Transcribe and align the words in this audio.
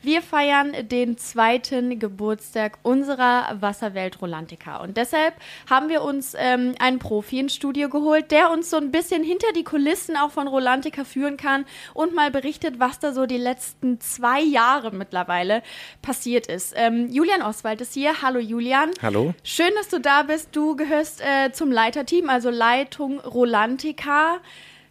Wir 0.00 0.22
feiern 0.22 0.74
den 0.88 1.18
zweiten 1.18 1.98
Geburtstag 1.98 2.78
unserer 2.82 3.56
Wasserwelt 3.60 4.22
Rolantica. 4.22 4.76
Und 4.76 4.96
deshalb 4.96 5.34
haben 5.68 5.88
wir 5.88 6.02
uns 6.02 6.34
ähm, 6.38 6.76
einen 6.78 7.00
Profi 7.00 7.40
ins 7.40 7.56
Studio 7.56 7.88
geholt, 7.88 8.30
der 8.30 8.52
uns 8.52 8.70
so 8.70 8.76
ein 8.76 8.92
bisschen 8.92 9.24
hinter 9.24 9.48
die 9.56 9.64
Kulissen 9.64 10.16
auch 10.16 10.30
von 10.30 10.46
Rolantica 10.46 11.02
führen 11.02 11.36
kann 11.36 11.64
und 11.94 12.14
mal 12.14 12.30
berichtet, 12.30 12.78
was 12.78 13.00
da 13.00 13.12
so 13.12 13.26
die 13.26 13.38
letzten 13.38 14.00
zwei 14.00 14.40
Jahre 14.40 14.92
mittlerweile 14.92 15.64
passiert 16.00 16.46
ist. 16.46 16.74
Ähm, 16.76 17.08
Julian 17.10 17.42
Oswald 17.42 17.80
ist 17.80 17.94
hier. 17.94 18.22
Hallo 18.22 18.38
Julian. 18.38 18.90
Hallo. 19.02 19.34
Schön, 19.42 19.72
dass 19.76 19.88
du 19.88 19.98
da 19.98 20.22
bist. 20.22 20.54
Du 20.54 20.76
gehörst 20.76 21.20
äh, 21.22 21.50
zum 21.50 21.72
Leiterteam, 21.72 22.30
also 22.30 22.50
Leitung 22.50 23.18
Rolantica. 23.18 24.38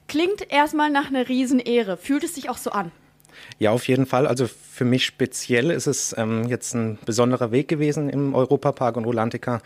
Klingt 0.09 0.51
erstmal 0.51 0.89
nach 0.89 1.07
einer 1.07 1.29
Riesenehre. 1.29 1.95
Fühlt 1.95 2.25
es 2.25 2.35
sich 2.35 2.49
auch 2.49 2.57
so 2.57 2.71
an? 2.71 2.91
Ja, 3.59 3.71
auf 3.71 3.87
jeden 3.87 4.05
Fall. 4.05 4.27
Also 4.27 4.47
für 4.47 4.85
mich 4.85 5.05
speziell 5.05 5.71
ist 5.71 5.87
es 5.87 6.15
ähm, 6.17 6.47
jetzt 6.47 6.73
ein 6.73 6.97
besonderer 7.05 7.51
Weg 7.51 7.67
gewesen 7.67 8.09
im 8.09 8.35
Europapark 8.35 8.97
und 8.97 9.05
Rolantica. 9.05 9.61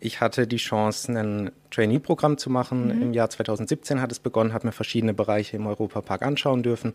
Ich 0.00 0.20
hatte 0.20 0.46
die 0.46 0.58
Chance, 0.58 1.12
ein 1.12 1.50
Trainee-Programm 1.70 2.36
zu 2.38 2.50
machen. 2.50 2.96
Mhm. 2.96 3.02
Im 3.02 3.12
Jahr 3.14 3.30
2017 3.30 4.00
hat 4.00 4.12
es 4.12 4.18
begonnen, 4.18 4.52
habe 4.52 4.66
mir 4.66 4.72
verschiedene 4.72 5.14
Bereiche 5.14 5.56
im 5.56 5.66
Europapark 5.66 6.22
anschauen 6.22 6.62
dürfen, 6.62 6.92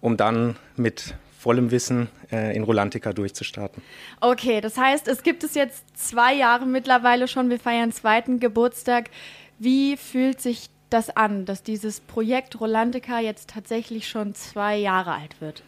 um 0.00 0.16
dann 0.16 0.56
mit 0.76 1.14
vollem 1.38 1.70
Wissen 1.70 2.08
äh, 2.32 2.54
in 2.56 2.64
Rolantica 2.64 3.12
durchzustarten. 3.12 3.82
Okay, 4.20 4.60
das 4.60 4.76
heißt, 4.76 5.06
es 5.06 5.22
gibt 5.22 5.44
es 5.44 5.54
jetzt 5.54 5.84
zwei 5.96 6.34
Jahre 6.34 6.66
mittlerweile 6.66 7.28
schon. 7.28 7.48
Wir 7.48 7.60
feiern 7.60 7.92
zweiten 7.92 8.40
Geburtstag. 8.40 9.10
Wie 9.58 9.96
fühlt 9.96 10.40
sich 10.40 10.68
das 10.90 11.10
an, 11.10 11.44
dass 11.44 11.62
dieses 11.62 12.00
Projekt 12.00 12.60
Rolantica 12.60 13.20
jetzt 13.20 13.50
tatsächlich 13.50 14.08
schon 14.08 14.34
zwei 14.34 14.76
Jahre 14.76 15.12
alt 15.12 15.40
wird? 15.40 15.62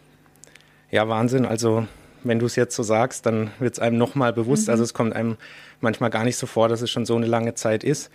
Ja, 0.90 1.08
Wahnsinn. 1.08 1.46
Also 1.46 1.86
wenn 2.22 2.38
du 2.38 2.46
es 2.46 2.56
jetzt 2.56 2.76
so 2.76 2.82
sagst, 2.82 3.26
dann 3.26 3.50
wird 3.58 3.74
es 3.74 3.78
einem 3.78 3.98
nochmal 3.98 4.32
bewusst. 4.32 4.66
Mhm. 4.66 4.72
Also 4.72 4.84
es 4.84 4.94
kommt 4.94 5.14
einem 5.14 5.36
manchmal 5.80 6.10
gar 6.10 6.24
nicht 6.24 6.36
so 6.36 6.46
vor, 6.46 6.68
dass 6.68 6.82
es 6.82 6.90
schon 6.90 7.06
so 7.06 7.16
eine 7.16 7.26
lange 7.26 7.54
Zeit 7.54 7.84
ist. 7.84 8.10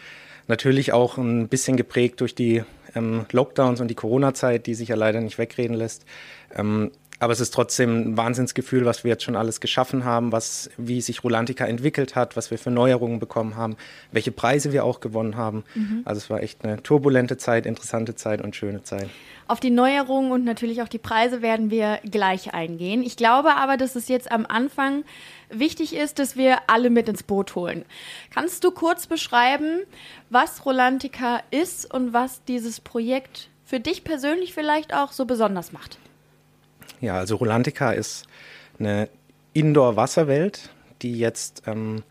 Natürlich 0.47 0.93
auch 0.93 1.17
ein 1.17 1.47
bisschen 1.47 1.75
geprägt 1.77 2.21
durch 2.21 2.35
die 2.35 2.63
ähm, 2.93 3.25
Lockdowns 3.31 3.81
und 3.81 3.87
die 3.87 3.95
Corona-Zeit, 3.95 4.67
die 4.67 4.75
sich 4.75 4.89
ja 4.89 4.95
leider 4.95 5.21
nicht 5.21 5.37
wegreden 5.37 5.75
lässt. 5.75 6.05
Ähm, 6.55 6.91
aber 7.17 7.31
es 7.31 7.39
ist 7.39 7.53
trotzdem 7.53 8.11
ein 8.11 8.17
Wahnsinnsgefühl, 8.17 8.85
was 8.85 9.03
wir 9.03 9.09
jetzt 9.09 9.23
schon 9.23 9.37
alles 9.37 9.61
geschaffen 9.61 10.03
haben, 10.03 10.31
was, 10.31 10.69
wie 10.77 10.99
sich 10.99 11.23
Rolantica 11.23 11.65
entwickelt 11.65 12.15
hat, 12.15 12.35
was 12.35 12.51
wir 12.51 12.57
für 12.57 12.71
Neuerungen 12.71 13.19
bekommen 13.19 13.55
haben, 13.55 13.77
welche 14.11 14.31
Preise 14.31 14.73
wir 14.73 14.83
auch 14.83 14.99
gewonnen 14.99 15.37
haben. 15.37 15.63
Mhm. 15.75 16.01
Also 16.03 16.19
es 16.19 16.29
war 16.29 16.43
echt 16.43 16.65
eine 16.65 16.83
turbulente 16.83 17.37
Zeit, 17.37 17.65
interessante 17.65 18.15
Zeit 18.15 18.41
und 18.41 18.55
schöne 18.55 18.83
Zeit. 18.83 19.09
Auf 19.47 19.59
die 19.59 19.69
Neuerungen 19.69 20.31
und 20.31 20.43
natürlich 20.43 20.81
auch 20.81 20.87
die 20.87 20.97
Preise 20.97 21.41
werden 21.43 21.69
wir 21.69 21.99
gleich 22.03 22.53
eingehen. 22.53 23.03
Ich 23.03 23.15
glaube 23.15 23.55
aber, 23.55 23.77
dass 23.77 23.95
es 23.95 24.07
jetzt 24.07 24.31
am 24.31 24.45
Anfang 24.47 25.03
wichtig 25.49 25.95
ist, 25.95 26.17
dass 26.17 26.35
wir 26.35 26.57
alle 26.67 26.89
mit 26.89 27.07
ins 27.07 27.21
Boot 27.21 27.53
holen. 27.53 27.85
Kannst 28.33 28.63
du 28.63 28.71
kurz 28.71 29.05
beschreiben, 29.05 29.81
was 30.31 30.65
Rolantica 30.65 31.41
ist 31.51 31.93
und 31.93 32.11
was 32.11 32.43
dieses 32.45 32.79
Projekt 32.79 33.49
für 33.63 33.79
dich 33.79 34.03
persönlich 34.03 34.53
vielleicht 34.53 34.95
auch 34.95 35.11
so 35.11 35.25
besonders 35.25 35.71
macht? 35.71 35.99
Ja, 37.01 37.15
also 37.15 37.35
Rolantica 37.35 37.91
ist 37.91 38.25
eine 38.79 39.09
Indoor-Wasserwelt, 39.53 40.69
die 41.03 41.19
jetzt 41.19 41.63
ähm, 41.67 42.03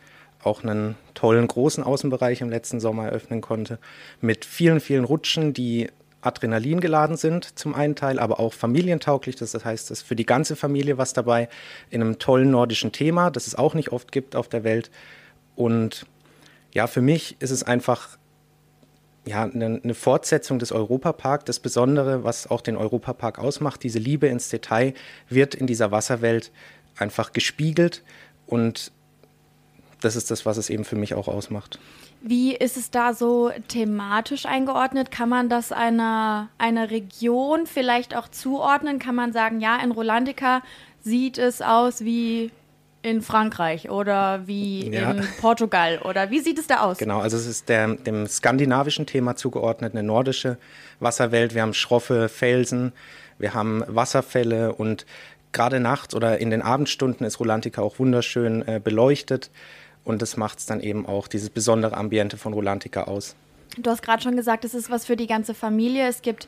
auch 0.42 0.62
einen 0.62 0.94
tollen 1.14 1.48
großen 1.48 1.82
Außenbereich 1.82 2.42
im 2.42 2.50
letzten 2.50 2.78
Sommer 2.80 3.06
eröffnen 3.06 3.40
konnte, 3.40 3.78
mit 4.20 4.44
vielen, 4.44 4.80
vielen 4.80 5.04
Rutschen, 5.04 5.52
die 5.52 5.88
Adrenalin 6.24 6.80
geladen 6.80 7.16
sind 7.16 7.58
zum 7.58 7.74
einen 7.74 7.96
Teil, 7.96 8.18
aber 8.18 8.40
auch 8.40 8.52
familientauglich. 8.52 9.36
Das 9.36 9.54
heißt, 9.54 9.90
es 9.90 10.00
ist 10.00 10.06
für 10.06 10.16
die 10.16 10.26
ganze 10.26 10.56
Familie 10.56 10.98
was 10.98 11.12
dabei 11.12 11.48
in 11.90 12.00
einem 12.00 12.18
tollen 12.18 12.50
nordischen 12.50 12.92
Thema, 12.92 13.30
das 13.30 13.46
es 13.46 13.54
auch 13.54 13.74
nicht 13.74 13.90
oft 13.92 14.12
gibt 14.12 14.36
auf 14.36 14.48
der 14.48 14.64
Welt. 14.64 14.90
Und 15.56 16.06
ja, 16.72 16.86
für 16.86 17.02
mich 17.02 17.36
ist 17.40 17.50
es 17.50 17.62
einfach 17.62 18.18
ja, 19.26 19.44
eine, 19.44 19.80
eine 19.82 19.94
Fortsetzung 19.94 20.58
des 20.58 20.72
Europapark. 20.72 21.44
Das 21.46 21.60
Besondere, 21.60 22.24
was 22.24 22.50
auch 22.50 22.60
den 22.60 22.76
Europapark 22.76 23.38
ausmacht, 23.38 23.82
diese 23.82 23.98
Liebe 23.98 24.26
ins 24.26 24.48
Detail, 24.48 24.94
wird 25.28 25.54
in 25.54 25.66
dieser 25.66 25.90
Wasserwelt 25.90 26.52
einfach 26.96 27.32
gespiegelt 27.32 28.02
und 28.46 28.92
das 30.00 30.16
ist 30.16 30.30
das, 30.30 30.44
was 30.44 30.58
es 30.58 30.68
eben 30.68 30.84
für 30.84 30.96
mich 30.96 31.14
auch 31.14 31.28
ausmacht. 31.28 31.78
Wie 32.26 32.56
ist 32.56 32.78
es 32.78 32.90
da 32.90 33.12
so 33.12 33.50
thematisch 33.68 34.46
eingeordnet? 34.46 35.10
Kann 35.10 35.28
man 35.28 35.50
das 35.50 35.72
einer, 35.72 36.48
einer 36.56 36.90
Region 36.90 37.66
vielleicht 37.66 38.16
auch 38.16 38.28
zuordnen? 38.28 38.98
Kann 38.98 39.14
man 39.14 39.34
sagen, 39.34 39.60
ja, 39.60 39.76
in 39.76 39.90
Rolandica 39.90 40.62
sieht 41.02 41.36
es 41.36 41.60
aus 41.60 42.02
wie 42.02 42.50
in 43.02 43.20
Frankreich 43.20 43.90
oder 43.90 44.46
wie 44.46 44.90
ja. 44.90 45.10
in 45.10 45.28
Portugal 45.42 45.98
oder 45.98 46.30
wie 46.30 46.40
sieht 46.40 46.58
es 46.58 46.66
da 46.66 46.80
aus? 46.80 46.96
Genau, 46.96 47.20
also 47.20 47.36
es 47.36 47.46
ist 47.46 47.68
der, 47.68 47.88
dem 47.88 48.26
skandinavischen 48.26 49.04
Thema 49.04 49.36
zugeordnet, 49.36 49.92
eine 49.92 50.02
nordische 50.02 50.56
Wasserwelt. 51.00 51.54
Wir 51.54 51.60
haben 51.60 51.74
schroffe 51.74 52.30
Felsen, 52.30 52.94
wir 53.38 53.52
haben 53.52 53.84
Wasserfälle 53.86 54.72
und 54.72 55.04
gerade 55.52 55.78
nachts 55.78 56.14
oder 56.14 56.38
in 56.38 56.48
den 56.48 56.62
Abendstunden 56.62 57.26
ist 57.26 57.38
Rolantica 57.38 57.82
auch 57.82 57.98
wunderschön 57.98 58.66
äh, 58.66 58.80
beleuchtet 58.82 59.50
und 60.04 60.22
das 60.22 60.36
macht 60.36 60.58
es 60.58 60.66
dann 60.66 60.80
eben 60.80 61.06
auch 61.06 61.28
dieses 61.28 61.50
besondere 61.50 61.96
Ambiente 61.96 62.36
von 62.36 62.52
Rolantica 62.52 63.04
aus. 63.04 63.34
Du 63.76 63.90
hast 63.90 64.02
gerade 64.02 64.22
schon 64.22 64.36
gesagt, 64.36 64.64
es 64.64 64.74
ist 64.74 64.90
was 64.90 65.04
für 65.04 65.16
die 65.16 65.26
ganze 65.26 65.52
Familie. 65.52 66.06
Es 66.06 66.22
gibt 66.22 66.46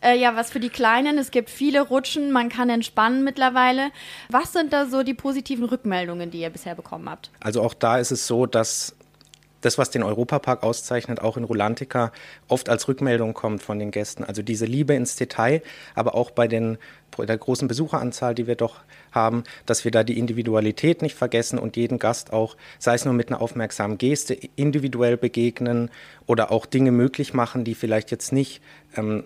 äh, 0.00 0.16
ja 0.16 0.36
was 0.36 0.50
für 0.50 0.60
die 0.60 0.68
Kleinen. 0.68 1.18
Es 1.18 1.30
gibt 1.30 1.50
viele 1.50 1.80
Rutschen. 1.80 2.30
Man 2.30 2.48
kann 2.50 2.70
entspannen 2.70 3.24
mittlerweile. 3.24 3.90
Was 4.28 4.52
sind 4.52 4.72
da 4.72 4.86
so 4.86 5.02
die 5.02 5.14
positiven 5.14 5.64
Rückmeldungen, 5.64 6.30
die 6.30 6.40
ihr 6.40 6.50
bisher 6.50 6.76
bekommen 6.76 7.10
habt? 7.10 7.30
Also 7.40 7.62
auch 7.62 7.74
da 7.74 7.98
ist 7.98 8.12
es 8.12 8.26
so, 8.26 8.46
dass 8.46 8.94
das, 9.60 9.78
was 9.78 9.90
den 9.90 10.02
Europapark 10.02 10.62
auszeichnet, 10.62 11.20
auch 11.20 11.36
in 11.36 11.44
Rolantica 11.44 12.12
oft 12.46 12.68
als 12.68 12.88
Rückmeldung 12.88 13.34
kommt 13.34 13.62
von 13.62 13.78
den 13.78 13.90
Gästen. 13.90 14.24
Also 14.24 14.42
diese 14.42 14.66
Liebe 14.66 14.94
ins 14.94 15.16
Detail, 15.16 15.62
aber 15.94 16.14
auch 16.14 16.30
bei 16.30 16.48
den, 16.48 16.78
der 17.16 17.38
großen 17.38 17.68
Besucheranzahl, 17.68 18.34
die 18.34 18.46
wir 18.46 18.56
doch 18.56 18.76
haben, 19.12 19.44
dass 19.66 19.84
wir 19.84 19.90
da 19.90 20.04
die 20.04 20.18
Individualität 20.18 21.02
nicht 21.02 21.16
vergessen 21.16 21.58
und 21.58 21.76
jeden 21.76 21.98
Gast 21.98 22.32
auch, 22.32 22.56
sei 22.78 22.94
es 22.94 23.04
nur 23.04 23.14
mit 23.14 23.28
einer 23.28 23.40
aufmerksamen 23.40 23.98
Geste, 23.98 24.34
individuell 24.56 25.16
begegnen 25.16 25.90
oder 26.26 26.52
auch 26.52 26.66
Dinge 26.66 26.92
möglich 26.92 27.34
machen, 27.34 27.64
die 27.64 27.74
vielleicht 27.74 28.10
jetzt 28.10 28.32
nicht 28.32 28.60
ähm, 28.96 29.24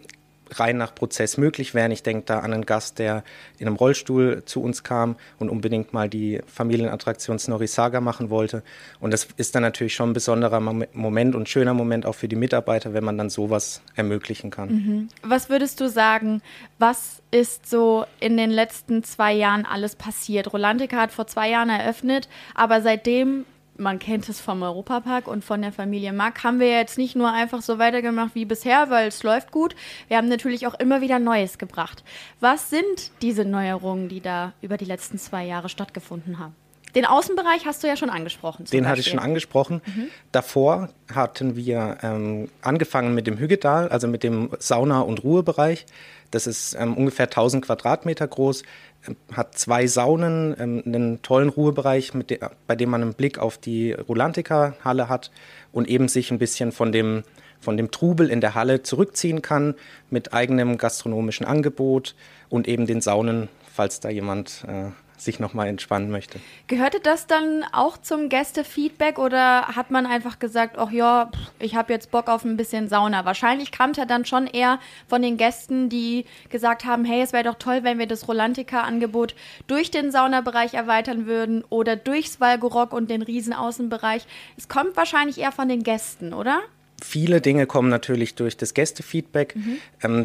rein 0.51 0.77
nach 0.77 0.95
Prozess 0.95 1.37
möglich 1.37 1.75
wären. 1.75 1.91
Ich 1.91 2.03
denke 2.03 2.25
da 2.27 2.41
an 2.41 2.53
einen 2.53 2.67
Gast, 2.67 2.99
der 2.99 3.25
in 3.59 3.67
einem 3.67 3.77
Rollstuhl 3.77 4.45
zu 4.45 4.63
uns 4.63 4.83
kam 4.83 5.17
und 5.39 5.49
unbedingt 5.49 5.93
mal 5.93 6.09
die 6.09 6.41
Familienattraktion 6.47 7.39
Snorri 7.39 7.67
Saga 7.67 8.01
machen 8.01 8.31
wollte. 8.31 8.63
Und 9.01 9.13
das 9.13 9.29
ist 9.37 9.55
dann 9.55 9.63
natürlich 9.63 9.95
schon 9.95 10.11
ein 10.11 10.13
besonderer 10.13 10.61
Moment 10.61 11.35
und 11.35 11.49
schöner 11.49 11.75
Moment 11.75 12.07
auch 12.07 12.15
für 12.15 12.29
die 12.29 12.37
Mitarbeiter, 12.37 12.95
wenn 12.95 13.05
man 13.05 13.19
dann 13.19 13.31
sowas 13.31 13.83
ermöglichen 13.95 14.51
kann. 14.51 14.69
Mhm. 14.69 15.09
Was 15.23 15.49
würdest 15.49 15.81
du 15.81 15.89
sagen, 15.89 16.43
was 16.79 17.23
ist 17.31 17.69
so 17.69 18.05
in 18.21 18.37
den 18.37 18.51
letzten 18.51 19.03
zwei 19.05 19.33
Jahren 19.33 19.65
alles 19.65 19.97
passiert? 19.97 20.53
Rolantica 20.53 20.99
hat 20.99 21.13
vor 21.13 21.27
zwei 21.27 21.49
Jahren 21.51 21.71
eröffnet, 21.71 22.29
aber 22.55 22.83
seitdem 22.83 23.45
man 23.77 23.99
kennt 23.99 24.29
es 24.29 24.41
vom 24.41 24.63
Europapark 24.63 25.27
und 25.27 25.45
von 25.45 25.63
der 25.63 25.73
Familie 25.73 26.13
Mack, 26.13 26.45
haben 26.45 26.61
wir 26.61 26.71
jetzt 26.71 26.99
nicht 26.99 27.17
nur 27.17 27.33
einfach 27.33 27.63
so 27.63 27.79
weitergemacht 27.79 28.35
wie 28.35 28.45
bisher, 28.45 28.91
weil 28.91 29.09
es 29.09 29.23
läuft 29.23 29.51
gut. 29.51 29.75
Wir 30.09 30.17
haben 30.17 30.29
natürlich 30.29 30.67
auch 30.67 30.75
immer 30.75 31.01
wieder 31.01 31.19
Neues 31.19 31.59
gebracht. 31.59 32.05
Was 32.41 32.71
sind 32.71 33.11
diese 33.23 33.45
Neuerungen, 33.45 34.09
die 34.09 34.21
da 34.21 34.53
über 34.61 34.77
die 34.77 34.85
letzten 34.85 35.19
zwei 35.19 35.45
Jahre 35.45 35.69
stattgefunden 35.69 36.39
haben? 36.39 36.55
Den 36.95 37.07
Außenbereich 37.07 37.65
hast 37.65 37.83
du 37.83 37.89
ja 37.89 37.97
schon 37.97 38.11
angesprochen. 38.11 38.65
Den 38.65 38.65
Beispiel. 38.67 38.87
hatte 38.87 39.01
ich 39.01 39.09
schon 39.09 39.19
angesprochen. 39.19 39.81
Mhm. 39.87 40.09
Davor 40.31 40.89
hatten 41.13 41.57
wir 41.57 41.99
ähm, 42.03 42.49
angefangen 42.61 43.15
mit 43.15 43.27
dem 43.27 43.39
Hügedal, 43.39 43.89
also 43.89 44.09
mit 44.09 44.23
dem 44.23 44.51
Sauna- 44.59 45.01
und 45.01 45.25
Ruhebereich. 45.25 45.87
Das 46.31 46.47
ist 46.47 46.75
ähm, 46.79 46.95
ungefähr 46.95 47.27
1000 47.27 47.65
Quadratmeter 47.65 48.27
groß, 48.27 48.63
ähm, 49.07 49.17
hat 49.33 49.57
zwei 49.57 49.87
Saunen, 49.87 50.55
ähm, 50.59 50.83
einen 50.85 51.23
tollen 51.23 51.49
Ruhebereich, 51.49 52.13
de 52.29 52.41
bei 52.67 52.77
dem 52.77 52.91
man 52.91 53.03
einen 53.03 53.15
Blick 53.15 53.39
auf 53.39 53.59
die 53.59 53.93
Rolantica-Halle 53.93 55.09
hat 55.09 55.31
und 55.73 55.89
eben 55.89 56.09
sich 56.09 56.31
ein 56.31 56.39
bisschen 56.39 56.73
von 56.73 56.93
dem, 56.93 57.23
von 57.61 57.77
dem 57.77 57.91
Trubel 57.91 58.31
in 58.31 58.41
der 58.41 58.55
Halle 58.55 58.83
zurückziehen 58.83 59.43
kann 59.43 59.75
mit 60.11 60.33
eigenem 60.35 60.79
gastronomischen 60.79 61.47
Angebot 61.47 62.15
und 62.49 62.69
eben 62.69 62.87
den 62.87 63.01
Saunen, 63.01 63.49
falls 63.73 64.01
da 64.01 64.09
jemand 64.09 64.65
äh, 64.67 64.91
sich 65.25 65.41
nochmal 65.41 65.69
entspannen 65.69 66.11
möchte. 66.11 66.39
Gehörte 66.67 67.01
das 67.01 67.27
dann 67.27 67.65
auch 67.73 67.99
zum 67.99 68.29
Gästefeedback 68.29 69.19
oder 69.19 69.69
hat 69.69 69.91
man 69.91 70.07
einfach 70.07 70.39
gesagt, 70.39 70.77
ach 70.79 70.91
ja, 70.91 71.31
ich 71.59 71.75
habe 71.75 71.93
jetzt 71.93 72.11
Bock 72.11 72.29
auf 72.29 72.45
ein 72.45 72.57
bisschen 72.57 72.89
Sauna? 72.89 73.25
Wahrscheinlich 73.25 73.73
kam 73.73 73.91
es 73.91 73.97
ja 73.97 74.05
dann 74.05 74.25
schon 74.25 74.47
eher 74.47 74.81
von 75.09 75.23
den 75.23 75.37
Gästen, 75.37 75.89
die 75.89 76.25
gesagt 76.51 76.85
haben, 76.85 77.05
hey, 77.05 77.23
es 77.23 77.33
wäre 77.33 77.45
doch 77.45 77.57
toll, 77.57 77.81
wenn 77.83 77.99
wir 77.99 78.07
das 78.07 78.29
Rolantica-Angebot 78.29 79.35
durch 79.67 79.91
den 79.91 80.11
Saunabereich 80.11 80.75
erweitern 80.75 81.27
würden 81.27 81.65
oder 81.69 81.97
durchs 81.97 82.41
Valgorock 82.41 82.93
und 82.93 83.11
den 83.11 83.23
Riesenaußenbereich. 83.23 84.27
Es 84.57 84.69
kommt 84.69 84.97
wahrscheinlich 84.97 85.39
eher 85.39 85.53
von 85.53 85.69
den 85.69 85.83
Gästen, 85.83 86.33
oder? 86.33 86.61
Viele 87.03 87.41
Dinge 87.41 87.67
kommen 87.67 87.89
natürlich 87.89 88.35
durch 88.37 88.57
das 88.57 88.75
Gästefeedback. 88.75 89.57
Mhm. 89.57 89.79
Ähm, 90.03 90.25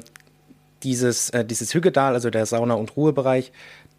dieses, 0.84 1.30
äh, 1.32 1.44
dieses 1.44 1.74
Hügedal, 1.74 2.14
also 2.14 2.30
der 2.30 2.46
Sauna- 2.46 2.76
und 2.76 2.96
Ruhebereich, 2.96 3.52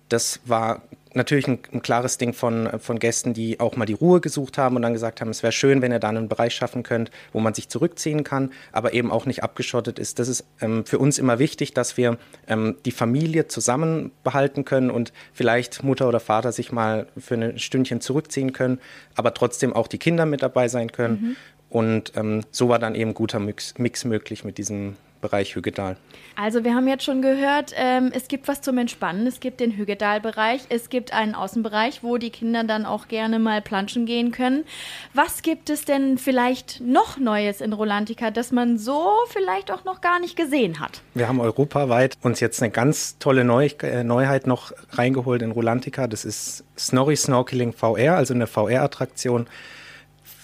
das 0.09 0.41
war 0.45 0.83
natürlich 1.15 1.49
ein, 1.49 1.59
ein, 1.73 1.83
klares 1.83 2.19
Ding 2.19 2.33
von, 2.33 2.69
von 2.81 2.99
Gästen, 2.99 3.35
die 3.35 3.61
auch 3.61 3.77
mal 3.77 3.87
die 3.87 3.95
Ruhe 3.95 4.21
gesucht 4.21 4.59
haben 4.59 4.77
und 4.77 4.83
dann 4.83 4.93
gesagt 4.93 5.21
haben, 5.21 5.29
es 5.29 5.43
wäre 5.43 5.53
schön, 5.53 5.83
wenn 5.83 5.93
ihr 5.93 5.99
da 5.99 6.09
einen 6.09 6.29
Bereich 6.29 6.55
schaffen 6.55 6.83
könnt, 6.83 7.11
wo 7.33 7.41
man 7.41 7.55
sich 7.55 7.69
zurückziehen 7.69 8.25
kann, 8.25 8.53
aber 8.73 8.95
eben 8.95 9.11
auch 9.11 9.27
nicht 9.27 9.43
abgeschottet 9.43 9.99
ist. 9.99 10.19
Das 10.19 10.29
ist 10.29 10.45
ähm, 10.61 10.85
für 10.87 10.99
uns 10.99 11.19
immer 11.19 11.39
wichtig, 11.39 11.75
dass 11.75 11.97
wir 11.97 12.19
ähm, 12.47 12.77
die 12.85 12.91
Familie 12.91 13.49
zusammen 13.49 14.13
behalten 14.25 14.65
können 14.65 14.91
und 14.91 15.13
vielleicht 15.33 15.83
Mutter 15.83 16.09
oder 16.09 16.21
Vater 16.21 16.53
sich 16.53 16.73
mal 16.73 17.07
für 17.17 17.35
ein 17.35 17.59
Stündchen 17.59 18.01
zurückziehen 18.01 18.53
können, 18.53 18.79
aber 19.15 19.35
trotzdem 19.35 19.73
auch 19.73 19.89
die 19.89 19.99
Kinder 19.99 20.27
mit 20.27 20.43
dabei 20.43 20.69
sein 20.69 20.93
können. 20.93 21.21
Mhm. 21.21 21.37
Und 21.71 22.13
ähm, 22.17 22.43
so 22.51 22.69
war 22.71 22.79
dann 22.79 22.95
eben 22.95 23.13
guter 23.13 23.41
Mix, 23.41 23.75
Mix 23.77 24.05
möglich 24.05 24.45
mit 24.45 24.57
diesem 24.57 24.97
Bereich 25.21 25.55
Hügedal. 25.55 25.97
Also 26.37 26.65
wir 26.65 26.75
haben 26.75 26.87
jetzt 26.87 27.05
schon 27.05 27.23
gehört, 27.23 27.73
ähm, 27.77 28.11
es 28.15 28.29
gibt 28.29 28.47
was 28.49 28.61
zum 28.61 28.79
Entspannen. 28.79 29.27
Es 29.27 29.41
gibt 29.41 29.61
den 29.61 29.73
Hügedal-Bereich, 29.73 30.63
es 30.69 30.89
gibt 30.89 31.13
einen 31.13 31.35
Außenbereich, 31.35 32.03
wo 32.03 32.17
die 32.17 32.31
Kinder 32.31 32.65
dann 32.65 32.87
auch 32.87 33.09
gerne 33.09 33.39
mal 33.39 33.61
planschen 33.61 34.07
gehen 34.07 34.31
können. 34.31 34.65
Was 35.15 35.43
gibt 35.43 35.71
es 35.71 35.85
denn 35.85 36.19
vielleicht 36.19 36.81
noch 36.81 37.19
Neues 37.19 37.61
in 37.61 37.73
Rolantica, 37.73 38.31
das 38.31 38.53
man 38.53 38.79
so 38.79 39.11
vielleicht 39.29 39.71
auch 39.71 39.85
noch 39.85 40.01
gar 40.01 40.21
nicht 40.21 40.37
gesehen 40.37 40.81
hat? 40.81 41.03
Wir 41.15 41.29
haben 41.29 41.41
europaweit 41.41 42.17
uns 42.23 42.41
jetzt 42.41 42.63
eine 42.63 42.71
ganz 42.71 43.19
tolle 43.19 43.45
Neu 43.45 43.69
äh, 43.83 44.05
Neuheit 44.05 44.47
noch 44.47 44.73
reingeholt 44.93 45.43
in 45.43 45.51
Rolantica. 45.51 46.07
Das 46.07 46.25
ist 46.25 46.65
Snorri 46.79 47.17
Snorkeling 47.17 47.73
VR, 47.73 48.17
also 48.17 48.35
eine 48.35 48.47
VR-Attraktion 48.47 49.49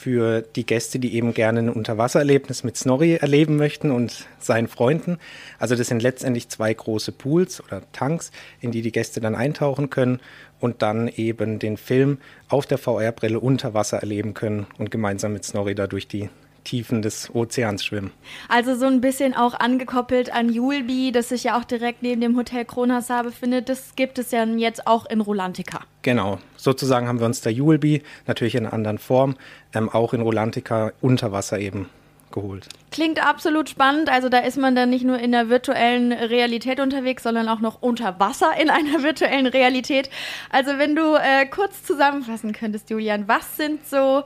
für 0.05 0.43
die 0.43 0.67
Gäste, 0.67 0.99
die 0.99 1.15
eben 1.15 1.33
gerne 1.33 1.61
ein 1.61 1.71
Unterwassererlebnis 1.71 2.63
mit 2.63 2.77
Snorri 2.77 3.15
erleben 3.15 3.57
möchten 3.57 3.91
und 3.91 4.27
seinen 4.39 4.69
Freunden. 4.69 5.17
Also 5.59 5.77
das 5.77 5.87
sind 5.87 6.03
letztendlich 6.03 6.51
zwei 6.51 6.75
große 6.75 7.11
Pools 7.11 7.65
oder 7.65 7.81
Tanks, 7.93 8.31
in 8.61 8.71
die 8.71 8.83
die 8.83 8.93
Gäste 8.93 9.23
dann 9.23 9.35
eintauchen 9.35 9.89
können 9.89 10.21
und 10.61 10.83
dann 10.83 11.09
eben 11.09 11.59
den 11.59 11.79
Film 11.79 12.19
auf 12.51 12.67
der 12.67 12.77
VR-Brille 12.77 13.41
unter 13.41 13.73
Wasser 13.73 13.97
erleben 13.97 14.35
können 14.35 14.67
und 14.77 14.91
gemeinsam 14.91 15.33
mit 15.33 15.47
Snorri 15.47 15.75
da 15.75 15.87
durch 15.87 16.07
die 16.07 16.29
Tiefen 16.65 17.03
des 17.03 17.35
Ozeans 17.35 17.85
schwimmen. 17.85 18.11
Also 18.49 18.75
so 18.75 18.87
ein 18.87 19.01
bisschen 19.01 19.35
auch 19.35 19.55
angekoppelt 19.55 20.33
an 20.35 20.51
Julbi, 20.51 21.13
das 21.13 21.29
sich 21.29 21.45
ja 21.45 21.59
auch 21.59 21.65
direkt 21.65 22.03
neben 22.03 22.21
dem 22.21 22.37
Hotel 22.37 22.65
Kronasar 22.65 23.23
befindet. 23.23 23.69
Das 23.69 23.95
gibt 23.97 24.19
es 24.19 24.31
ja 24.31 24.45
jetzt 24.45 24.87
auch 24.87 25.07
in 25.07 25.21
Rolantica. 25.21 25.81
Genau. 26.03 26.39
Sozusagen 26.57 27.07
haben 27.07 27.21
wir 27.21 27.27
uns 27.27 27.43
der 27.43 27.53
Julbi, 27.53 28.03
natürlich 28.27 28.55
in 28.55 28.65
einer 28.65 28.75
anderen 28.75 28.99
Form, 28.99 29.37
ähm, 29.75 29.89
auch 29.89 30.15
in 30.15 30.23
Rolantica 30.23 30.93
unter 31.01 31.33
Wasser 31.33 31.59
eben 31.59 31.89
geholt. 32.35 32.69
Klingt 32.91 33.25
absolut 33.25 33.71
spannend. 33.71 34.11
Also 34.11 34.29
da 34.29 34.39
ist 34.39 34.59
man 34.59 34.75
dann 34.75 34.91
nicht 34.91 35.05
nur 35.05 35.19
in 35.19 35.33
der 35.33 35.49
virtuellen 35.49 36.13
Realität 36.13 36.81
unterwegs, 36.81 37.23
sondern 37.23 37.49
auch 37.49 37.61
noch 37.61 37.81
unter 37.81 38.21
Wasser 38.21 38.51
in 38.61 38.69
einer 38.69 39.03
virtuellen 39.03 39.47
Realität. 39.47 40.11
Also 40.51 40.79
wenn 40.79 40.95
du 40.95 41.15
äh, 41.15 41.47
kurz 41.47 41.83
zusammenfassen 41.83 42.53
könntest, 42.53 42.91
Julian, 42.91 43.27
was 43.29 43.57
sind 43.57 43.87
so 43.89 44.25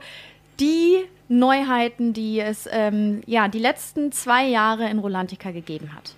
die 0.59 1.05
Neuheiten, 1.27 2.13
die 2.13 2.39
es 2.39 2.67
ähm, 2.71 3.21
ja, 3.25 3.47
die 3.47 3.59
letzten 3.59 4.11
zwei 4.11 4.45
Jahre 4.47 4.89
in 4.89 4.99
Rolantica 4.99 5.51
gegeben 5.51 5.93
hat? 5.93 6.15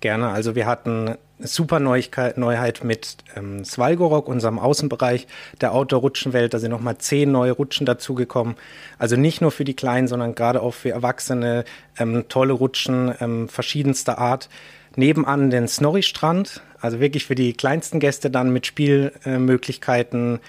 Gerne. 0.00 0.28
Also 0.28 0.54
wir 0.54 0.66
hatten 0.66 1.16
super 1.38 1.80
Neuigkeit, 1.80 2.36
Neuheit 2.38 2.82
mit 2.82 3.16
ähm, 3.36 3.64
Svalgorok, 3.64 4.28
unserem 4.28 4.58
Außenbereich 4.58 5.26
der 5.60 5.72
Outdoor-Rutschenwelt. 5.72 6.54
Da 6.54 6.58
sind 6.58 6.70
nochmal 6.70 6.98
zehn 6.98 7.30
neue 7.30 7.52
Rutschen 7.52 7.86
dazugekommen. 7.86 8.56
Also 8.98 9.16
nicht 9.16 9.40
nur 9.40 9.50
für 9.50 9.64
die 9.64 9.74
Kleinen, 9.74 10.08
sondern 10.08 10.34
gerade 10.34 10.62
auch 10.62 10.74
für 10.74 10.90
Erwachsene 10.90 11.64
ähm, 11.98 12.24
tolle 12.28 12.52
Rutschen 12.52 13.14
ähm, 13.20 13.48
verschiedenster 13.48 14.18
Art. 14.18 14.48
Nebenan 14.96 15.50
den 15.50 15.68
Snorri-Strand, 15.68 16.62
also 16.80 17.00
wirklich 17.00 17.24
für 17.24 17.34
die 17.34 17.54
kleinsten 17.54 17.98
Gäste 17.98 18.30
dann 18.30 18.52
mit 18.52 18.66
Spielmöglichkeiten, 18.66 20.40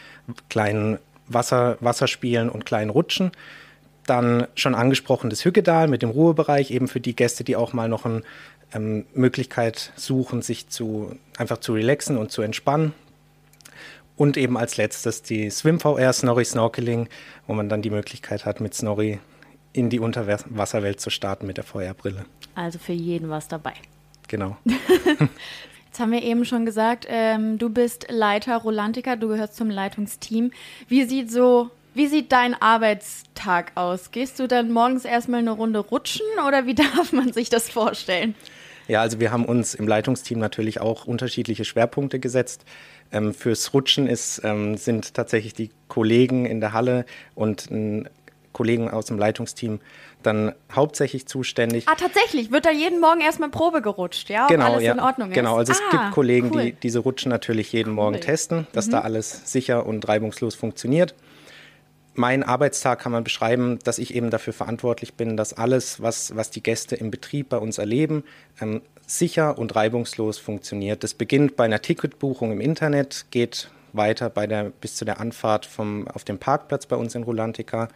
kleinen 0.50 0.98
Wasser, 1.28 1.78
Wasserspielen 1.80 2.50
und 2.50 2.66
kleinen 2.66 2.90
Rutschen. 2.90 3.32
Dann 4.06 4.48
schon 4.56 4.76
angesprochen 4.76 5.30
das 5.30 5.46
Hüggedal 5.46 5.88
mit 5.88 6.02
dem 6.02 6.10
Ruhebereich, 6.10 6.72
eben 6.72 6.88
für 6.88 7.00
die 7.00 7.16
Gäste, 7.16 7.44
die 7.44 7.56
auch 7.56 7.74
mal 7.74 7.88
noch 7.88 8.06
eine 8.06 8.22
ähm, 8.74 9.06
Möglichkeit 9.14 9.94
suchen, 9.96 10.42
sich 10.42 10.68
zu, 10.70 11.16
einfach 11.38 11.60
zu 11.60 11.74
relaxen 11.74 12.18
und 12.18 12.32
zu 12.32 12.42
entspannen. 12.42 12.94
Und 14.16 14.38
eben 14.38 14.58
als 14.58 14.78
letztes 14.78 15.24
die 15.24 15.50
Swim 15.50 15.80
VR 15.80 16.14
Snorri 16.14 16.46
Snorkeling, 16.46 17.10
wo 17.48 17.54
man 17.54 17.70
dann 17.70 17.82
die 17.82 17.90
Möglichkeit 17.90 18.46
hat, 18.46 18.62
mit 18.62 18.74
Snorri 18.76 19.20
in 19.72 19.90
die 19.90 20.00
Unterwasserwelt 20.00 21.00
zu 21.00 21.10
starten 21.10 21.48
mit 21.48 21.58
der 21.58 21.64
VR-Brille. 21.64 22.26
Also 22.54 22.78
für 22.78 22.94
jeden 22.94 23.30
was 23.30 23.48
dabei. 23.48 23.74
Genau. 24.28 24.58
Jetzt 25.94 26.00
haben 26.00 26.12
wir 26.12 26.24
eben 26.24 26.44
schon 26.44 26.66
gesagt, 26.66 27.06
ähm, 27.08 27.60
du 27.60 27.70
bist 27.70 28.08
Leiter 28.10 28.58
Rolantica, 28.58 29.16
du 29.16 29.28
gehörst 29.28 29.56
zum 29.56 29.70
Leitungsteam. 29.70 30.50
Wie 30.88 31.04
sieht 31.04 31.30
so, 31.30 31.70
wie 31.94 32.08
sieht 32.08 32.32
dein 32.32 32.60
Arbeitstag 32.60 33.74
aus? 33.76 34.10
Gehst 34.10 34.40
du 34.40 34.48
dann 34.48 34.72
morgens 34.72 35.06
erstmal 35.06 35.42
eine 35.42 35.52
Runde 35.52 35.78
rutschen 35.78 36.26
oder 36.48 36.66
wie 36.66 36.74
darf 36.96 37.14
man 37.14 37.32
sich 37.32 37.52
das 37.52 37.70
vorstellen? 37.70 38.34
Ja, 38.88 39.02
also 39.02 39.20
wir 39.20 39.32
haben 39.32 39.46
uns 39.46 39.76
im 39.76 39.88
Leitungsteam 39.88 40.40
natürlich 40.40 40.82
auch 40.82 41.06
unterschiedliche 41.06 41.64
Schwerpunkte 41.64 42.20
gesetzt. 42.20 42.66
Ähm, 43.12 43.32
fürs 43.32 43.72
Rutschen 43.76 44.08
ist, 44.08 44.42
ähm, 44.44 44.78
sind 44.78 45.14
tatsächlich 45.14 45.54
die 45.54 45.70
Kollegen 45.90 46.48
in 46.48 46.60
der 46.60 46.74
Halle 46.74 47.06
und 47.36 47.70
ein 47.70 48.10
Kollegen 48.54 48.90
aus 48.90 49.06
dem 49.06 49.18
Leitungsteam 49.18 49.80
dann 50.22 50.54
hauptsächlich 50.72 51.28
zuständig. 51.28 51.88
Ah, 51.88 51.96
tatsächlich? 51.96 52.52
Wird 52.52 52.66
da 52.66 52.72
jeden 52.72 53.00
Morgen 53.00 53.22
erstmal 53.22 53.50
Probe 53.50 53.82
gerutscht, 53.82 54.30
ja? 54.30 54.48
Genau, 54.48 54.74
alles 54.74 54.84
ja. 54.84 54.94
in 54.94 55.00
Ordnung 55.00 55.30
ist? 55.30 55.36
Genau, 55.36 55.58
also 55.58 55.74
ah, 55.74 55.76
es 55.76 55.92
gibt 55.92 56.12
Kollegen, 56.12 56.52
cool. 56.54 56.64
die 56.64 56.72
diese 56.74 57.00
Rutschen 57.00 57.30
natürlich 57.30 57.74
jeden 57.74 57.90
cool. 57.90 57.96
Morgen 57.96 58.22
testen, 58.22 58.68
dass 58.72 58.88
mhm. 58.88 58.92
da 58.92 59.02
alles 59.02 59.52
sicher 59.52 59.86
und 59.86 60.08
reibungslos 60.08 60.56
funktioniert. 60.56 61.14
Mein 62.16 62.44
Arbeitstag 62.44 63.00
kann 63.00 63.12
man 63.12 63.24
beschreiben, 63.24 63.80
dass 63.84 63.98
ich 63.98 64.14
eben 64.14 64.30
dafür 64.30 64.54
verantwortlich 64.54 65.16
bin, 65.16 65.36
dass 65.36 65.54
alles, 65.54 66.02
was, 66.02 66.36
was 66.36 66.52
die 66.52 66.62
Gäste 66.62 66.96
im 66.96 67.10
Betrieb 67.10 67.50
bei 67.50 67.58
uns 67.58 67.80
erleben, 67.80 68.24
ähm, 68.62 68.82
sicher 69.08 69.58
und 69.58 69.76
reibungslos 69.76 70.38
funktioniert. 70.38 71.04
Das 71.04 71.16
beginnt 71.16 71.56
bei 71.56 71.66
einer 71.66 71.82
Ticketbuchung 71.82 72.52
im 72.52 72.62
Internet, 72.62 73.26
geht 73.32 73.70
weiter 73.94 74.30
bei 74.30 74.48
der, 74.48 74.66
bis 74.66 74.96
zu 74.96 75.06
der 75.06 75.20
Anfahrt 75.20 75.66
vom, 75.66 76.08
auf 76.08 76.24
dem 76.24 76.38
Parkplatz 76.38 76.86
bei 76.86 76.96
uns 76.96 77.16
in 77.16 77.24
Rolantica 77.24 77.90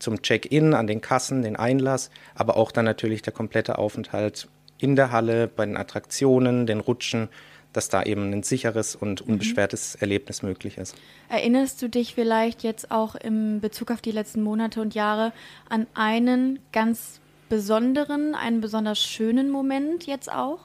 zum 0.00 0.22
Check-in, 0.22 0.74
an 0.74 0.86
den 0.86 1.00
Kassen, 1.00 1.42
den 1.42 1.56
Einlass, 1.56 2.10
aber 2.34 2.56
auch 2.56 2.72
dann 2.72 2.84
natürlich 2.84 3.22
der 3.22 3.32
komplette 3.32 3.78
Aufenthalt 3.78 4.48
in 4.78 4.96
der 4.96 5.12
Halle, 5.12 5.46
bei 5.46 5.64
den 5.64 5.76
Attraktionen, 5.76 6.66
den 6.66 6.80
Rutschen, 6.80 7.28
dass 7.72 7.88
da 7.88 8.02
eben 8.02 8.32
ein 8.32 8.42
sicheres 8.42 8.96
und 8.96 9.24
mhm. 9.24 9.34
unbeschwertes 9.34 9.94
mhm. 9.94 10.00
Erlebnis 10.00 10.42
möglich 10.42 10.78
ist. 10.78 10.96
Erinnerst 11.28 11.80
du 11.82 11.88
dich 11.88 12.14
vielleicht 12.14 12.62
jetzt 12.62 12.90
auch 12.90 13.14
im 13.14 13.60
Bezug 13.60 13.90
auf 13.90 14.00
die 14.00 14.10
letzten 14.10 14.42
Monate 14.42 14.80
und 14.80 14.94
Jahre 14.94 15.32
an 15.68 15.86
einen 15.94 16.58
ganz 16.72 17.20
besonderen, 17.48 18.34
einen 18.34 18.60
besonders 18.60 19.00
schönen 19.00 19.50
Moment 19.50 20.06
jetzt 20.06 20.30
auch? 20.30 20.60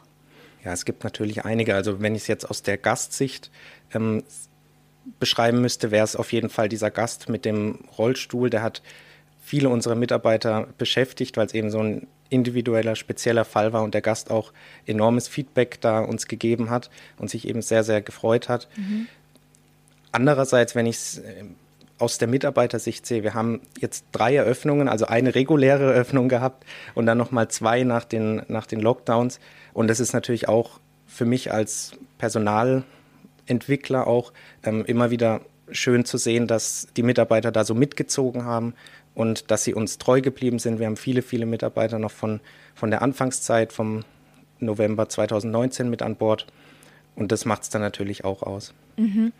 Ja, 0.63 0.73
es 0.73 0.85
gibt 0.85 1.03
natürlich 1.03 1.45
einige. 1.45 1.75
Also 1.75 2.01
wenn 2.01 2.15
ich 2.15 2.23
es 2.23 2.27
jetzt 2.27 2.49
aus 2.49 2.63
der 2.63 2.77
Gastsicht 2.77 3.51
ähm, 3.93 4.23
beschreiben 5.19 5.61
müsste, 5.61 5.91
wäre 5.91 6.03
es 6.03 6.15
auf 6.15 6.33
jeden 6.33 6.49
Fall 6.49 6.69
dieser 6.69 6.89
Gast 6.89 7.29
mit 7.29 7.45
dem 7.45 7.79
Rollstuhl. 7.97 8.49
Der 8.49 8.63
hat 8.63 8.81
viele 9.45 9.69
unserer 9.69 9.93
Mitarbeiter 9.93 10.67
beschäftigt, 10.79 11.37
weil 11.37 11.45
es 11.45 11.53
eben 11.53 11.69
so 11.69 11.79
ein 11.79 12.07
individueller, 12.29 12.95
spezieller 12.95 13.45
Fall 13.45 13.73
war 13.73 13.83
und 13.83 13.93
der 13.93 14.01
Gast 14.01 14.31
auch 14.31 14.51
enormes 14.87 15.27
Feedback 15.27 15.79
da 15.81 15.99
uns 15.99 16.27
gegeben 16.27 16.71
hat 16.71 16.89
und 17.19 17.29
sich 17.29 17.47
eben 17.47 17.61
sehr, 17.61 17.83
sehr 17.83 18.01
gefreut 18.01 18.49
hat. 18.49 18.67
Mhm. 18.75 19.05
Andererseits, 20.11 20.73
wenn 20.73 20.87
ich 20.87 20.95
es 20.95 21.17
äh, 21.19 21.43
aus 21.99 22.17
der 22.17 22.27
Mitarbeitersicht 22.27 23.05
sehe, 23.05 23.21
wir 23.21 23.35
haben 23.35 23.61
jetzt 23.79 24.05
drei 24.11 24.35
Eröffnungen, 24.35 24.89
also 24.89 25.05
eine 25.05 25.35
reguläre 25.35 25.93
Eröffnung 25.93 26.27
gehabt 26.27 26.65
und 26.95 27.05
dann 27.05 27.19
nochmal 27.19 27.47
zwei 27.47 27.83
nach 27.83 28.03
den, 28.03 28.41
nach 28.47 28.65
den 28.65 28.79
Lockdowns. 28.79 29.39
Und 29.73 29.89
das 29.89 29.99
ist 29.99 30.13
natürlich 30.13 30.49
auch 30.49 30.79
für 31.05 31.25
mich 31.25 31.53
als 31.53 31.91
Personalentwickler 32.17 34.07
auch 34.07 34.33
ähm, 34.63 34.83
immer 34.85 35.11
wieder 35.11 35.41
schön 35.71 36.05
zu 36.05 36.17
sehen, 36.17 36.47
dass 36.47 36.87
die 36.95 37.03
Mitarbeiter 37.03 37.51
da 37.51 37.63
so 37.63 37.73
mitgezogen 37.73 38.45
haben 38.45 38.73
und 39.13 39.49
dass 39.51 39.63
sie 39.63 39.73
uns 39.73 39.97
treu 39.97 40.21
geblieben 40.21 40.59
sind. 40.59 40.79
Wir 40.79 40.85
haben 40.85 40.97
viele, 40.97 41.21
viele 41.21 41.45
Mitarbeiter 41.45 41.99
noch 41.99 42.11
von, 42.11 42.39
von 42.75 42.91
der 42.91 43.01
Anfangszeit, 43.01 43.73
vom 43.73 44.03
November 44.59 45.09
2019 45.09 45.89
mit 45.89 46.01
an 46.01 46.15
Bord. 46.15 46.45
Und 47.15 47.31
das 47.31 47.45
macht 47.45 47.63
es 47.63 47.69
dann 47.69 47.81
natürlich 47.81 48.25
auch 48.25 48.43
aus. 48.43 48.73
Mhm. 48.97 49.31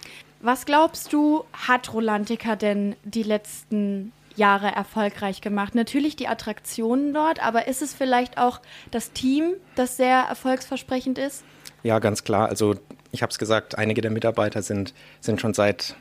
Was 0.42 0.66
glaubst 0.66 1.12
du, 1.12 1.44
hat 1.54 1.94
Rolantica 1.94 2.56
denn 2.56 2.96
die 3.04 3.24
letzten 3.24 4.14
Jahre 4.36 4.68
erfolgreich 4.68 5.42
gemacht? 5.42 5.76
Natürlich 5.76 6.16
die 6.16 6.28
Attraktionen 6.28 7.14
dort, 7.14 7.46
aber 7.46 7.68
ist 7.68 7.82
es 7.82 7.94
vielleicht 7.94 8.38
auch 8.38 8.62
das 8.92 9.12
Team, 9.12 9.54
das 9.76 9.98
sehr 9.98 10.20
erfolgsversprechend 10.20 11.18
ist? 11.18 11.44
Ja, 11.84 12.00
ganz 12.00 12.24
klar. 12.24 12.50
Also 12.50 12.76
ich 13.12 13.22
habe 13.22 13.32
es 13.32 13.38
gesagt, 13.38 13.78
einige 13.78 14.02
der 14.02 14.12
Mitarbeiter 14.12 14.62
sind, 14.62 14.94
sind 15.20 15.42
schon 15.42 15.54
seit 15.54 15.96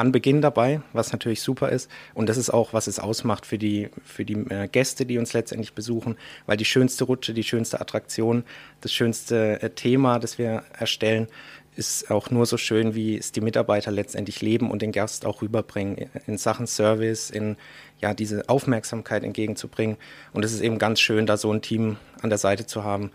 Anbeginn 0.00 0.42
dabei, 0.42 0.80
was 0.92 1.12
natürlich 1.12 1.42
super 1.42 1.68
ist. 1.68 1.90
Und 2.14 2.28
das 2.28 2.36
ist 2.36 2.50
auch, 2.50 2.72
was 2.72 2.86
es 2.86 2.98
ausmacht 2.98 3.46
für 3.46 3.58
die, 3.58 3.88
für 4.04 4.24
die 4.24 4.34
äh, 4.50 4.66
Gäste, 4.66 5.06
die 5.06 5.18
uns 5.18 5.32
letztendlich 5.32 5.74
besuchen, 5.74 6.16
weil 6.46 6.56
die 6.56 6.64
schönste 6.64 7.04
Rutsche, 7.04 7.34
die 7.34 7.44
schönste 7.44 7.80
Attraktion, 7.80 8.44
das 8.80 8.92
schönste 8.92 9.62
äh, 9.62 9.70
Thema, 9.70 10.18
das 10.18 10.38
wir 10.38 10.64
erstellen, 10.78 11.28
ist 11.76 12.10
auch 12.10 12.30
nur 12.30 12.46
so 12.46 12.56
schön, 12.56 12.94
wie 12.94 13.16
es 13.16 13.32
die 13.32 13.40
Mitarbeiter 13.40 13.90
letztendlich 13.90 14.42
leben 14.42 14.70
und 14.70 14.82
den 14.82 14.92
Gast 14.92 15.24
auch 15.24 15.40
rüberbringen 15.40 16.10
in 16.26 16.36
Sachen 16.36 16.66
Service, 16.66 17.30
in 17.30 17.56
ja 18.00 18.12
diese 18.12 18.48
Aufmerksamkeit 18.48 19.22
entgegenzubringen. 19.22 19.96
Und 20.32 20.44
es 20.44 20.52
ist 20.52 20.60
eben 20.60 20.78
ganz 20.78 21.00
schön, 21.00 21.26
da 21.26 21.36
so 21.36 21.52
ein 21.52 21.62
Team 21.62 21.96
an 22.22 22.30
der 22.30 22.38
Seite 22.38 22.66
zu 22.66 22.82
haben 22.84 23.12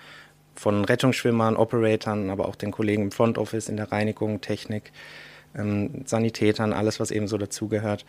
von 0.56 0.86
Rettungsschwimmern, 0.86 1.58
Operatoren, 1.58 2.30
aber 2.30 2.48
auch 2.48 2.56
den 2.56 2.72
Kollegen 2.72 3.04
im 3.04 3.12
Front 3.12 3.38
Office 3.38 3.68
in 3.68 3.78
der 3.78 3.92
Reinigung, 3.92 4.42
Technik, 4.42 4.92
ähm, 5.56 6.04
Sanitätern, 6.06 6.74
alles 6.74 7.00
was 7.00 7.12
eben 7.12 7.28
so 7.28 7.38
dazugehört 7.38 8.06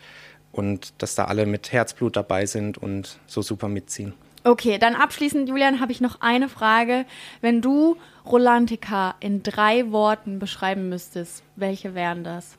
und 0.51 0.93
dass 1.01 1.15
da 1.15 1.25
alle 1.25 1.45
mit 1.45 1.71
Herzblut 1.71 2.15
dabei 2.15 2.45
sind 2.45 2.77
und 2.77 3.19
so 3.27 3.41
super 3.41 3.67
mitziehen. 3.67 4.13
Okay, 4.43 4.77
dann 4.77 4.95
abschließend, 4.95 5.49
Julian, 5.49 5.81
habe 5.81 5.91
ich 5.91 5.99
noch 5.99 6.21
eine 6.21 6.47
Frage. 6.47 7.05
Wenn 7.41 7.61
du 7.61 7.97
Rolantica 8.25 9.15
in 9.19 9.43
drei 9.43 9.91
Worten 9.91 10.39
beschreiben 10.39 10.89
müsstest, 10.89 11.43
welche 11.55 11.95
wären 11.95 12.23
das? 12.23 12.55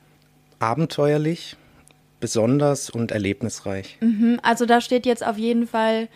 Abenteuerlich, 0.59 1.57
besonders 2.21 2.91
und 2.91 3.11
erlebnisreich. 3.11 3.97
Mhm, 4.01 4.39
also 4.43 4.67
da 4.67 4.81
steht 4.81 5.07
jetzt 5.07 5.25
auf 5.27 5.39
jeden 5.39 5.67
Fall 5.67 6.09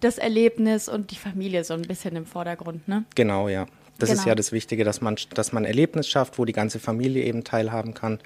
das 0.00 0.16
Erlebnis 0.16 0.88
und 0.88 1.10
die 1.10 1.16
Familie 1.16 1.64
so 1.64 1.74
ein 1.74 1.82
bisschen 1.82 2.16
im 2.16 2.24
Vordergrund, 2.24 2.88
ne? 2.88 3.04
Genau, 3.14 3.48
ja. 3.48 3.66
Das 3.98 4.10
Genau. 4.10 4.20
ist 4.20 4.26
ja 4.26 4.34
das 4.34 4.52
Wichtige, 4.52 4.84
dass 4.84 5.00
man, 5.00 5.16
dass 5.34 5.52
man 5.52 5.64
ein 5.64 5.66
Erlebnis 5.66 6.08
schafft, 6.08 6.38
wo 6.38 6.44
die 6.44 6.52
ganze 6.52 6.78
Familie 6.78 7.24
eben 7.24 7.44
teilhaben 7.44 7.94
kann 7.94 8.18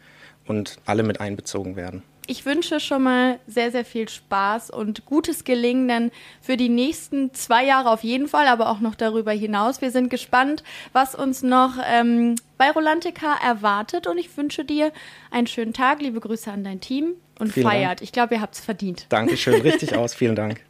und 0.46 0.76
alle 0.86 1.02
mit 1.02 1.20
einbezogen 1.20 1.76
werden. 1.76 2.02
Ich 2.28 2.46
wünsche 2.46 2.78
schon 2.78 3.02
mal 3.02 3.40
sehr, 3.48 3.72
sehr 3.72 3.84
viel 3.84 4.08
Spaß 4.08 4.70
und 4.70 5.06
gutes 5.06 5.42
Gelingen 5.42 5.88
dann 5.88 6.10
für 6.40 6.56
die 6.56 6.68
nächsten 6.68 7.34
zwei 7.34 7.64
Jahre 7.64 7.90
auf 7.90 8.04
jeden 8.04 8.28
Fall, 8.28 8.46
aber 8.46 8.70
auch 8.70 8.78
noch 8.78 8.94
darüber 8.94 9.32
hinaus. 9.32 9.80
Wir 9.80 9.90
sind 9.90 10.08
gespannt, 10.08 10.62
was 10.92 11.16
uns 11.16 11.42
noch 11.42 11.72
ähm, 11.84 12.36
bei 12.58 12.70
Rolantica 12.70 13.34
erwartet 13.44 14.06
und 14.06 14.18
ich 14.18 14.36
wünsche 14.36 14.64
dir 14.64 14.92
einen 15.32 15.48
schönen 15.48 15.72
Tag. 15.72 16.00
Liebe 16.00 16.20
Grüße 16.20 16.50
an 16.52 16.62
dein 16.62 16.80
Team 16.80 17.14
und 17.40 17.52
Vielen 17.52 17.64
Dank. 17.64 17.74
feiert. 17.76 18.02
Ich 18.02 18.12
glaube, 18.12 18.36
ihr 18.36 18.40
habt 18.40 18.54
es 18.54 18.60
verdient. 18.60 19.06
Dankeschön, 19.08 19.60
richtig 19.62 19.96
aus, 19.96 20.14
vielen 20.14 20.36
Dank. 20.36 20.62